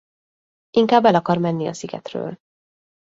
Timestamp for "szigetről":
1.73-2.37